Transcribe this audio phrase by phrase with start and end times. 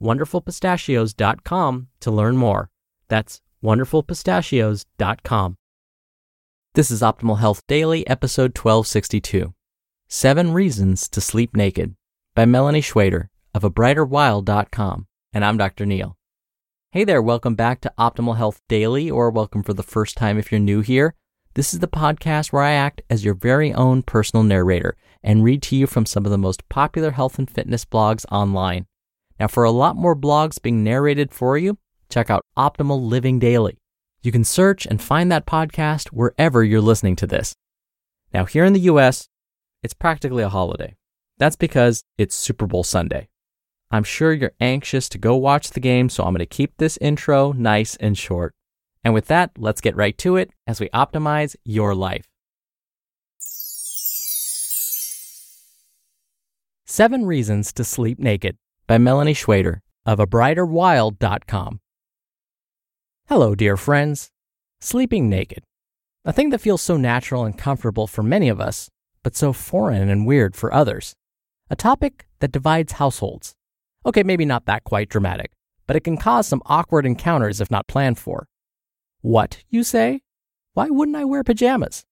[0.00, 2.70] wonderfulpistachios.com to learn more.
[3.08, 5.56] That's wonderfulpistachios.com.
[6.74, 9.54] This is Optimal Health Daily, episode 1262
[10.08, 11.94] Seven Reasons to Sleep Naked
[12.34, 15.06] by Melani Schweder of abrighterwild.com.
[15.32, 15.86] And I'm Dr.
[15.86, 16.16] Neal.
[16.90, 20.52] Hey there, welcome back to Optimal Health Daily, or welcome for the first time if
[20.52, 21.14] you're new here.
[21.54, 25.62] This is the podcast where I act as your very own personal narrator and read
[25.62, 28.86] to you from some of the most popular health and fitness blogs online.
[29.44, 31.76] Now, for a lot more blogs being narrated for you,
[32.08, 33.76] check out Optimal Living Daily.
[34.22, 37.54] You can search and find that podcast wherever you're listening to this.
[38.32, 39.28] Now, here in the US,
[39.82, 40.94] it's practically a holiday.
[41.36, 43.28] That's because it's Super Bowl Sunday.
[43.90, 46.96] I'm sure you're anxious to go watch the game, so I'm going to keep this
[47.02, 48.54] intro nice and short.
[49.04, 52.24] And with that, let's get right to it as we optimize your life.
[56.86, 61.80] Seven Reasons to Sleep Naked by Melani Schweder of abrighterwild.com.
[63.28, 64.30] Hello, dear friends.
[64.80, 65.64] Sleeping naked.
[66.26, 68.90] A thing that feels so natural and comfortable for many of us,
[69.22, 71.14] but so foreign and weird for others.
[71.70, 73.54] A topic that divides households.
[74.04, 75.52] Okay, maybe not that quite dramatic,
[75.86, 78.46] but it can cause some awkward encounters if not planned for.
[79.22, 80.20] What, you say?
[80.74, 82.04] Why wouldn't I wear pajamas?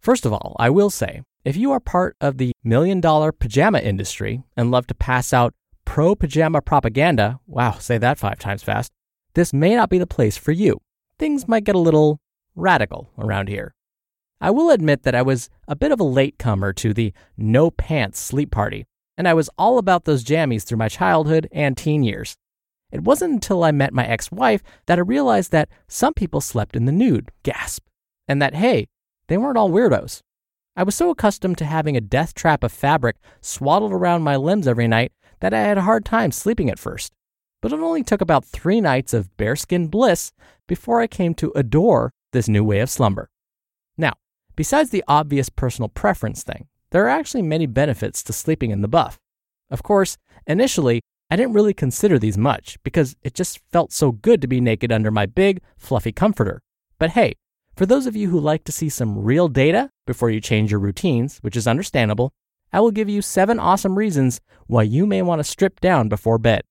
[0.00, 3.80] First of all, I will say, if you are part of the million dollar pajama
[3.80, 5.52] industry and love to pass out
[5.84, 8.92] pro pajama propaganda, wow, say that five times fast,
[9.34, 10.80] this may not be the place for you.
[11.18, 12.20] Things might get a little
[12.54, 13.74] radical around here.
[14.40, 18.18] I will admit that I was a bit of a latecomer to the no pants
[18.18, 18.84] sleep party,
[19.16, 22.36] and I was all about those jammies through my childhood and teen years.
[22.92, 26.76] It wasn't until I met my ex wife that I realized that some people slept
[26.76, 27.84] in the nude, gasp,
[28.28, 28.86] and that, hey,
[29.28, 30.20] they weren't all weirdos.
[30.76, 34.68] I was so accustomed to having a death trap of fabric swaddled around my limbs
[34.68, 35.12] every night
[35.44, 37.12] that I had a hard time sleeping at first.
[37.60, 40.32] But it only took about three nights of bearskin bliss
[40.66, 43.28] before I came to adore this new way of slumber.
[43.98, 44.14] Now,
[44.56, 48.88] besides the obvious personal preference thing, there are actually many benefits to sleeping in the
[48.88, 49.18] buff.
[49.70, 50.16] Of course,
[50.46, 54.62] initially, I didn't really consider these much because it just felt so good to be
[54.62, 56.62] naked under my big, fluffy comforter.
[56.98, 57.34] But hey,
[57.76, 60.80] for those of you who like to see some real data before you change your
[60.80, 62.32] routines, which is understandable,
[62.74, 66.38] I will give you seven awesome reasons why you may want to strip down before
[66.38, 66.62] bed.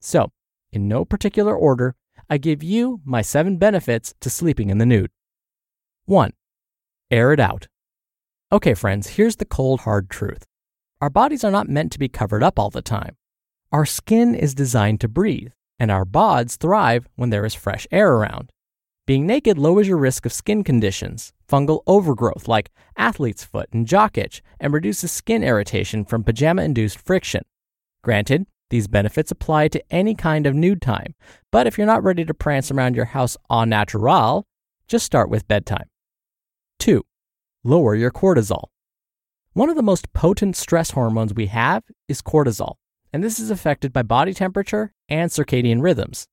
[0.00, 0.32] So,
[0.72, 1.94] in no particular order,
[2.28, 5.12] I give you my seven benefits to sleeping in the nude.
[6.06, 6.32] 1.
[7.12, 7.68] Air it out.
[8.50, 10.46] Okay, friends, here's the cold, hard truth.
[11.00, 13.16] Our bodies are not meant to be covered up all the time.
[13.70, 18.12] Our skin is designed to breathe, and our bods thrive when there is fresh air
[18.14, 18.50] around.
[19.06, 24.16] Being naked lowers your risk of skin conditions, fungal overgrowth like athlete's foot and jock
[24.16, 27.42] itch, and reduces skin irritation from pajama induced friction.
[28.04, 31.14] Granted, these benefits apply to any kind of nude time,
[31.50, 34.46] but if you're not ready to prance around your house au natural,
[34.86, 35.88] just start with bedtime.
[36.78, 37.02] 2.
[37.64, 38.68] Lower your cortisol.
[39.52, 42.76] One of the most potent stress hormones we have is cortisol
[43.12, 46.26] and this is affected by body temperature and circadian rhythms.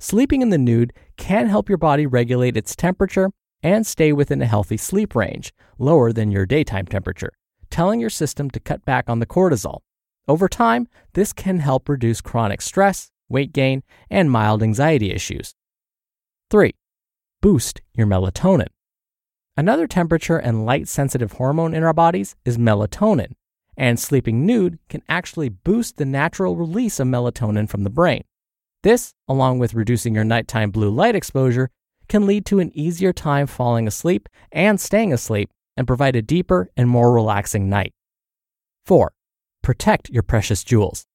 [0.00, 3.30] Sleeping in the nude can help your body regulate its temperature
[3.64, 7.32] and stay within a healthy sleep range, lower than your daytime temperature,
[7.68, 9.80] telling your system to cut back on the cortisol.
[10.28, 15.54] Over time, this can help reduce chronic stress, weight gain, and mild anxiety issues.
[16.50, 16.72] 3.
[17.42, 18.68] Boost your melatonin.
[19.56, 23.32] Another temperature and light sensitive hormone in our bodies is melatonin,
[23.76, 28.22] and sleeping nude can actually boost the natural release of melatonin from the brain.
[28.82, 31.70] This, along with reducing your nighttime blue light exposure,
[32.08, 36.70] can lead to an easier time falling asleep and staying asleep and provide a deeper
[36.76, 37.92] and more relaxing night.
[38.86, 39.12] 4.
[39.62, 41.06] Protect your precious jewels.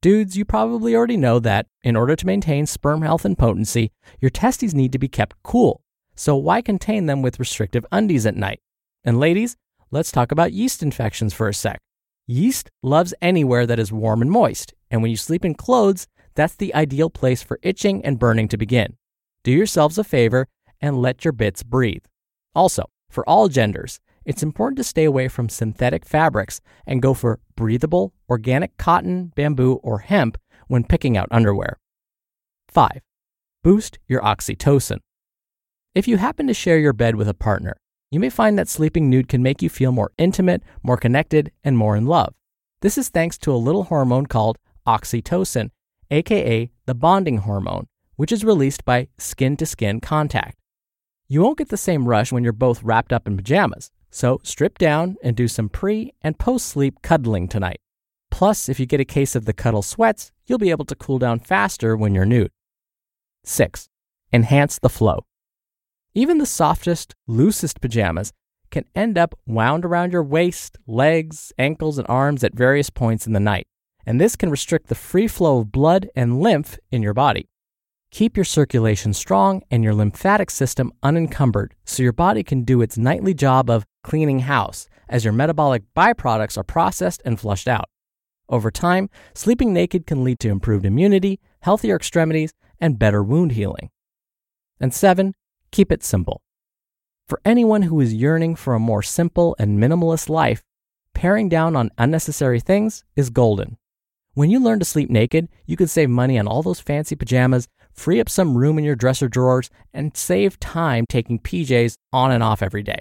[0.00, 3.90] Dudes, you probably already know that in order to maintain sperm health and potency,
[4.20, 5.82] your testes need to be kept cool.
[6.14, 8.60] So why contain them with restrictive undies at night?
[9.04, 9.56] And ladies,
[9.90, 11.80] let's talk about yeast infections for a sec.
[12.26, 16.06] Yeast loves anywhere that is warm and moist, and when you sleep in clothes,
[16.36, 18.96] that's the ideal place for itching and burning to begin.
[19.42, 20.46] Do yourselves a favor
[20.80, 22.04] and let your bits breathe.
[22.54, 27.40] Also, for all genders, it's important to stay away from synthetic fabrics and go for
[27.54, 30.38] breathable, organic cotton, bamboo, or hemp
[30.68, 31.78] when picking out underwear.
[32.68, 33.00] 5.
[33.62, 34.98] Boost your oxytocin.
[35.94, 37.76] If you happen to share your bed with a partner,
[38.10, 41.78] you may find that sleeping nude can make you feel more intimate, more connected, and
[41.78, 42.34] more in love.
[42.82, 45.70] This is thanks to a little hormone called oxytocin,
[46.10, 47.86] aka the bonding hormone,
[48.16, 50.58] which is released by skin to skin contact.
[51.28, 54.78] You won't get the same rush when you're both wrapped up in pajamas, so strip
[54.78, 57.80] down and do some pre and post sleep cuddling tonight.
[58.30, 61.18] Plus, if you get a case of the cuddle sweats, you'll be able to cool
[61.18, 62.50] down faster when you're nude.
[63.44, 63.88] 6.
[64.32, 65.24] Enhance the flow.
[66.14, 68.32] Even the softest, loosest pajamas
[68.70, 73.32] can end up wound around your waist, legs, ankles, and arms at various points in
[73.32, 73.66] the night,
[74.06, 77.48] and this can restrict the free flow of blood and lymph in your body.
[78.12, 82.96] Keep your circulation strong and your lymphatic system unencumbered so your body can do its
[82.96, 87.90] nightly job of cleaning house as your metabolic byproducts are processed and flushed out.
[88.48, 93.90] Over time, sleeping naked can lead to improved immunity, healthier extremities, and better wound healing.
[94.78, 95.34] And seven,
[95.72, 96.42] keep it simple.
[97.28, 100.62] For anyone who is yearning for a more simple and minimalist life,
[101.12, 103.78] paring down on unnecessary things is golden.
[104.36, 107.68] When you learn to sleep naked, you can save money on all those fancy pajamas,
[107.94, 112.42] free up some room in your dresser drawers, and save time taking PJs on and
[112.42, 112.98] off every day.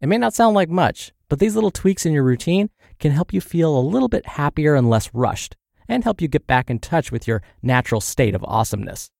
[0.00, 3.34] It may not sound like much, but these little tweaks in your routine can help
[3.34, 5.54] you feel a little bit happier and less rushed,
[5.86, 9.10] and help you get back in touch with your natural state of awesomeness.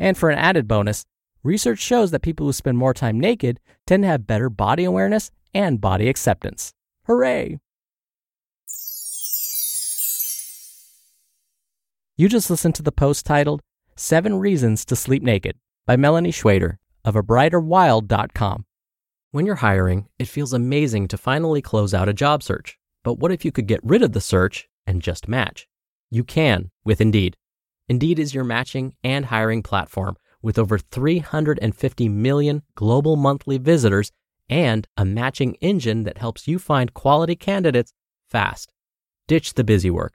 [0.00, 1.04] And for an added bonus,
[1.44, 5.30] research shows that people who spend more time naked tend to have better body awareness
[5.54, 6.72] and body acceptance.
[7.04, 7.60] Hooray!
[12.16, 13.60] You just listened to the post titled
[13.96, 18.66] Seven Reasons to Sleep Naked by Melani Schweder of abrighterwild.com.
[19.32, 22.78] When you're hiring, it feels amazing to finally close out a job search.
[23.02, 25.66] But what if you could get rid of the search and just match?
[26.08, 27.36] You can with Indeed.
[27.88, 34.12] Indeed is your matching and hiring platform with over 350 million global monthly visitors
[34.48, 37.92] and a matching engine that helps you find quality candidates
[38.30, 38.72] fast.
[39.26, 40.14] Ditch the busy work.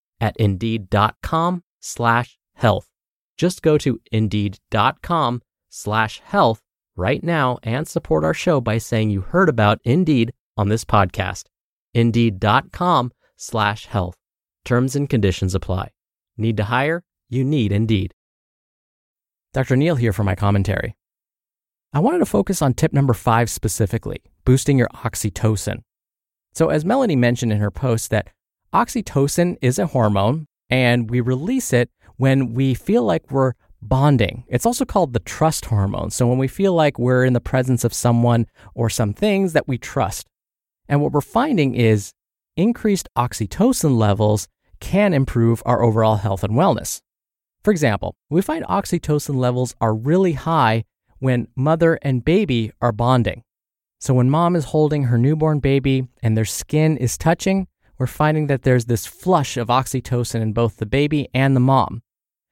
[0.21, 2.87] at indeed.com slash health.
[3.37, 6.61] Just go to indeed.com slash health
[6.95, 11.45] right now and support our show by saying you heard about Indeed on this podcast.
[11.93, 14.15] Indeed.com slash health.
[14.63, 15.89] Terms and conditions apply.
[16.37, 17.03] Need to hire?
[17.29, 18.13] You need Indeed.
[19.53, 19.75] Dr.
[19.75, 20.95] Neal here for my commentary.
[21.93, 25.83] I wanted to focus on tip number five specifically boosting your oxytocin.
[26.53, 28.29] So, as Melani mentioned in her post, that
[28.73, 34.43] oxytocin is a hormone and we release it when we feel like we're bonding.
[34.47, 36.11] It's also called the trust hormone.
[36.11, 39.67] So when we feel like we're in the presence of someone or some things that
[39.67, 40.27] we trust.
[40.87, 42.13] And what we're finding is
[42.55, 44.47] increased oxytocin levels
[44.79, 47.01] can improve our overall health and wellness.
[47.63, 50.83] For example, we find oxytocin levels are really high
[51.19, 53.43] when mother and baby are bonding.
[53.99, 57.67] So when mom is holding her newborn baby and their skin is touching,
[58.01, 62.01] we're finding that there's this flush of oxytocin in both the baby and the mom.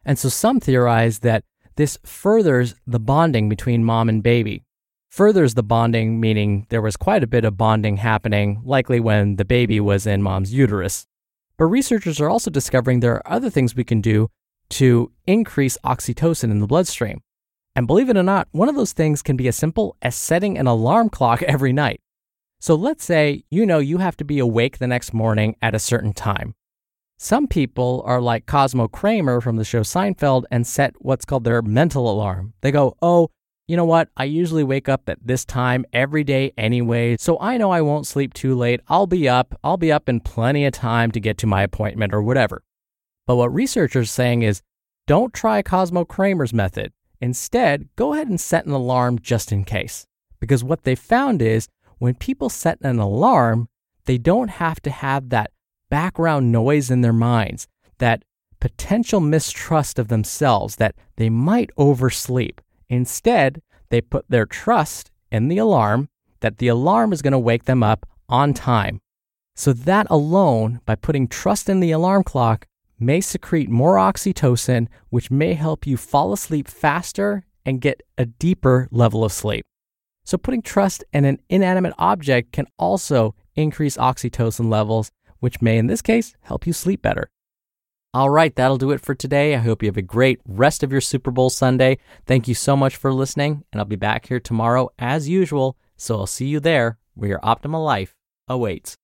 [0.06, 1.44] And so some theorize that
[1.76, 4.64] this furthers the bonding between mom and baby.
[5.10, 9.44] Furthers the bonding, meaning there was quite a bit of bonding happening, likely when the
[9.44, 11.08] baby was in mom's uterus.
[11.58, 14.30] But researchers are also discovering there are other things we can do
[14.78, 17.22] to increase oxytocin in the bloodstream.
[17.76, 20.60] And believe it or not, one of those things can be as simple as setting
[20.60, 22.02] an alarm clock every night.
[22.60, 25.80] So let's say you know you have to be awake the next morning at a
[25.80, 26.56] certain time.
[27.18, 31.62] Some people are like Cosmo Kramer from the show Seinfeld and set what's called their
[31.62, 32.54] mental alarm.
[32.62, 33.30] They go, oh,
[33.68, 34.10] you know what?
[34.18, 38.08] I usually wake up at this time every day anyway, so I know I won't
[38.08, 38.82] sleep too late.
[38.88, 39.58] I'll be up.
[39.64, 42.64] I'll be up in plenty of time to get to my appointment or whatever.
[43.28, 44.64] But what researchers are saying is
[45.06, 46.94] don't try Cosmo Kramer's method.
[47.22, 50.08] Instead, go ahead and set an alarm just in case.
[50.40, 51.68] Because what they found is
[52.00, 53.70] when people set an alarm,
[54.06, 55.52] they don't have to have that
[55.90, 57.68] background noise in their minds,
[58.00, 58.24] that
[58.60, 62.62] potential mistrust of themselves that they might oversleep.
[62.88, 67.66] Instead, they put their trust in the alarm that the alarm is going to wake
[67.66, 69.02] them up on time.
[69.56, 72.66] So, that alone, by putting trust in the alarm clock,
[72.98, 78.88] may secrete more oxytocin, which may help you fall asleep faster and get a deeper
[78.92, 79.66] level of sleep.
[80.30, 85.88] So, putting trust in an inanimate object can also increase oxytocin levels, which may, in
[85.88, 87.32] this case, help you sleep better.
[88.14, 89.56] All right, that'll do it for today.
[89.56, 91.98] I hope you have a great rest of your Super Bowl Sunday.
[92.28, 95.78] Thank you so much for listening, and I'll be back here tomorrow as usual.
[95.98, 98.14] So I'll see you there where your optimal life
[98.48, 98.98] awaits.